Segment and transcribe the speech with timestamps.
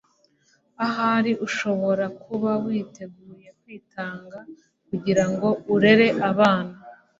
[0.85, 4.37] ahari ushobora kuba witeguye kwitanga
[4.87, 6.75] kugirango urere abana